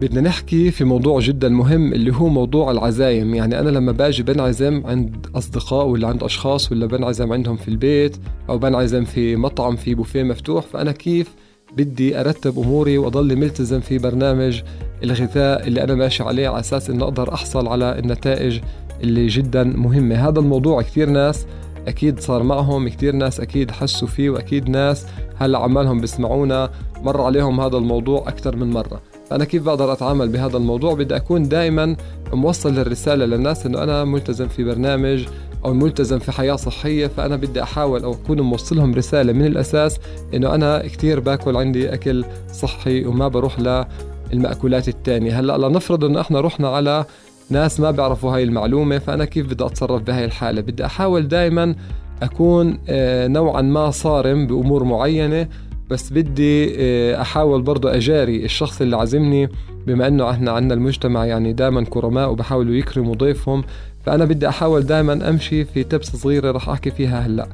بدنا 0.00 0.20
نحكي 0.20 0.70
في 0.70 0.84
موضوع 0.84 1.20
جدا 1.20 1.48
مهم 1.48 1.92
اللي 1.92 2.14
هو 2.14 2.28
موضوع 2.28 2.70
العزايم. 2.70 3.34
يعني 3.34 3.60
أنا 3.60 3.70
لما 3.70 3.92
باجي 3.92 4.22
بنعزم 4.22 4.86
عند 4.86 5.26
أصدقاء 5.34 5.86
ولا 5.86 6.08
عند 6.08 6.22
أشخاص 6.22 6.72
ولا 6.72 6.86
بنعزم 6.86 7.32
عندهم 7.32 7.56
في 7.56 7.68
البيت 7.68 8.16
أو 8.48 8.58
بنعزم 8.58 9.04
في 9.04 9.36
مطعم 9.36 9.76
في 9.76 9.94
بوفيه 9.94 10.22
مفتوح 10.22 10.64
فأنا 10.64 10.92
كيف 10.92 11.34
بدي 11.76 12.20
أرتب 12.20 12.58
أموري 12.58 12.98
وأضل 12.98 13.36
ملتزم 13.36 13.80
في 13.80 13.98
برنامج 13.98 14.62
الغذاء 15.02 15.66
اللي 15.66 15.82
أنا 15.82 15.94
ماشي 15.94 16.22
عليه 16.22 16.48
على 16.48 16.60
أساس 16.60 16.90
إنه 16.90 17.04
أقدر 17.04 17.34
أحصل 17.34 17.68
على 17.68 17.98
النتائج 17.98 18.60
اللي 19.02 19.26
جدا 19.26 19.64
مهمة. 19.64 20.28
هذا 20.28 20.38
الموضوع 20.38 20.82
كثير 20.82 21.10
ناس 21.10 21.46
أكيد 21.88 22.20
صار 22.20 22.42
معهم 22.42 22.88
كثير 22.88 23.14
ناس 23.14 23.40
أكيد 23.40 23.70
حسوا 23.70 24.08
فيه 24.08 24.30
وأكيد 24.30 24.68
ناس 24.68 25.06
هلا 25.36 25.58
عمالهم 25.58 26.00
بيسمعونا 26.00 26.70
مر 27.02 27.20
عليهم 27.20 27.60
هذا 27.60 27.76
الموضوع 27.76 28.28
أكثر 28.28 28.56
من 28.56 28.70
مرة. 28.70 29.00
فأنا 29.30 29.44
كيف 29.44 29.62
بقدر 29.62 29.92
أتعامل 29.92 30.28
بهذا 30.28 30.56
الموضوع؟ 30.56 30.94
بدي 30.94 31.16
أكون 31.16 31.48
دائما 31.48 31.96
موصل 32.32 32.78
الرسالة 32.78 33.24
للناس 33.24 33.66
إنه 33.66 33.82
أنا 33.82 34.04
ملتزم 34.04 34.48
في 34.48 34.64
برنامج 34.64 35.26
أو 35.64 35.74
ملتزم 35.74 36.18
في 36.18 36.32
حياة 36.32 36.56
صحية 36.56 37.06
فأنا 37.06 37.36
بدي 37.36 37.62
أحاول 37.62 38.04
أو 38.04 38.12
أكون 38.12 38.40
موصلهم 38.40 38.94
رسالة 38.94 39.32
من 39.32 39.46
الأساس 39.46 39.98
إنه 40.34 40.54
أنا 40.54 40.78
كثير 40.78 41.20
باكل 41.20 41.56
عندي 41.56 41.94
أكل 41.94 42.24
صحي 42.52 43.04
وما 43.04 43.28
بروح 43.28 43.86
للمأكولات 44.32 44.88
الثانية 44.88 45.40
هلأ 45.40 45.58
لنفرض 45.58 46.04
إنه 46.04 46.20
إحنا 46.20 46.40
رحنا 46.40 46.68
على 46.68 47.04
ناس 47.50 47.80
ما 47.80 47.90
بيعرفوا 47.90 48.34
هاي 48.34 48.42
المعلومة 48.42 48.98
فأنا 48.98 49.24
كيف 49.24 49.46
بدي 49.46 49.64
أتصرف 49.64 50.02
بهاي 50.02 50.24
الحالة؟ 50.24 50.60
بدي 50.60 50.84
أحاول 50.84 51.28
دائما 51.28 51.74
أكون 52.22 52.78
آه، 52.88 53.26
نوعا 53.26 53.62
ما 53.62 53.90
صارم 53.90 54.46
بأمور 54.46 54.84
معينة 54.84 55.48
بس 55.90 56.12
بدي 56.12 56.74
آه، 56.78 57.20
أحاول 57.20 57.62
برضه 57.62 57.94
أجاري 57.94 58.44
الشخص 58.44 58.80
اللي 58.80 58.96
عازمني 58.96 59.48
بما 59.86 60.06
إنه 60.06 60.30
إحنا 60.30 60.50
عندنا 60.50 60.74
المجتمع 60.74 61.24
يعني 61.24 61.52
دائما 61.52 61.84
كرماء 61.84 62.30
وبحاولوا 62.30 62.74
يكرموا 62.74 63.14
ضيفهم 63.14 63.64
فأنا 64.06 64.24
بدي 64.24 64.48
أحاول 64.48 64.82
دائما 64.82 65.28
أمشي 65.28 65.64
في 65.64 65.84
تبس 65.84 66.16
صغيرة 66.16 66.50
رح 66.50 66.68
أحكي 66.68 66.90
فيها 66.90 67.20
هلأ. 67.20 67.48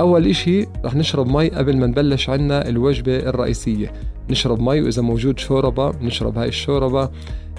أول 0.00 0.26
إشي 0.26 0.66
رح 0.84 0.94
نشرب 0.94 1.28
مي 1.28 1.48
قبل 1.48 1.76
ما 1.76 1.86
نبلش 1.86 2.30
عنا 2.30 2.68
الوجبة 2.68 3.16
الرئيسية. 3.16 3.92
نشرب 4.30 4.60
مي 4.60 4.80
وإذا 4.80 5.02
موجود 5.02 5.38
شوربة 5.38 5.92
نشرب 6.02 6.38
هاي 6.38 6.48
الشوربة. 6.48 7.10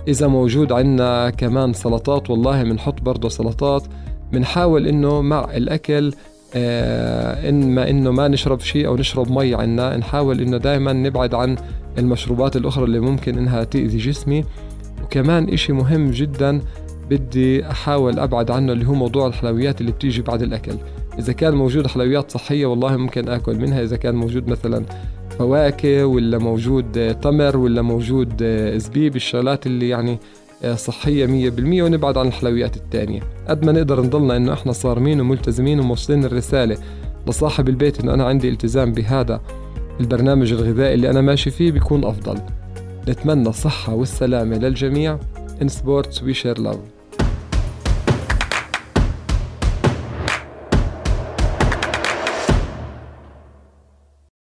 إذا 0.08 0.28
موجود 0.28 0.72
عنا 0.72 1.30
كمان 1.30 1.74
سلطات 1.74 2.30
والله 2.30 2.64
بنحط 2.64 3.02
برضه 3.02 3.30
سلطات. 3.30 3.84
بنحاول 4.32 4.88
إنه 4.88 5.22
مع 5.22 5.48
الأكل 5.56 6.14
آه 6.56 7.50
إما 7.50 7.90
إنه 7.90 8.12
ما 8.12 8.28
نشرب 8.28 8.60
شيء 8.60 8.88
أو 8.88 8.96
نشرب 8.96 9.32
مي 9.32 9.56
عنا 9.56 9.98
نحاول 9.98 10.42
إنه 10.42 10.58
دائما 10.58 10.94
نبعد 10.94 11.34
عن 11.34 11.56
المشروبات 11.98 12.56
الأخرى 12.56 12.84
اللي 12.84 13.00
ممكن 13.00 13.38
إنها 13.38 13.64
تأذي 13.64 13.98
جسمي. 13.98 14.46
وكمان 15.04 15.50
إشي 15.50 15.74
مهم 15.74 16.12
جدا 16.12 16.62
بدي 17.10 17.66
أحاول 17.66 18.20
أبعد 18.20 18.52
عنه 18.52 18.72
اللي 18.74 18.88
هو 18.88 18.94
موضوع 18.94 19.28
الحلويات 19.28 19.82
اللي 19.82 19.92
بتيجي 19.92 20.22
بعد 20.22 20.42
الأكل. 20.42 20.76
إذا 21.20 21.34
كان 21.34 21.54
موجود 21.54 21.88
حلويات 21.88 22.32
صحية 22.32 22.66
والله 22.66 22.98
ممكن 22.98 23.30
آكل 23.30 23.56
منها. 23.56 23.84
إذا 23.84 23.98
كان 23.98 24.16
موجود 24.16 24.48
مثلا 24.48 24.86
فواكه 25.40 26.06
ولا 26.06 26.38
موجود 26.38 27.16
تمر 27.22 27.58
ولا 27.58 27.82
موجود 27.82 28.44
زبيب 28.78 29.16
الشغلات 29.16 29.66
اللي 29.66 29.90
يعني 29.90 30.20
صحية 30.76 31.26
مية 31.26 31.50
بالمية 31.50 31.84
ونبعد 31.84 32.18
عن 32.18 32.28
الحلويات 32.28 32.78
التانية. 32.78 33.22
قد 33.48 33.66
ما 33.66 33.72
نقدر 33.72 34.02
نضلنا 34.02 34.38
إنه 34.38 34.54
إحنا 34.54 34.72
صارمين 34.72 35.22
وملتزمين 35.22 35.80
وموصلين 35.80 36.26
الرسالة 36.26 36.78
لصاحب 37.28 37.70
البيت 37.70 38.00
إنه 38.00 38.14
أنا 38.14 38.26
عندي 38.26 38.50
التزام 38.50 38.92
بهذا 38.92 39.42
البرنامج 40.00 40.52
الغذائي 40.54 40.94
اللي 40.94 41.10
أنا 41.10 41.22
ماشي 41.22 41.52
فيه 41.52 41.72
بيكون 41.72 42.06
أفضل. 42.06 42.38
نتمنى 43.10 43.50
الصحة 43.50 43.94
والسلامة 43.94 44.58
للجميع. 44.58 45.18
In 45.62 45.68
sports 45.68 46.18
we 46.18 46.34
share 46.34 46.58
love. 46.58 47.01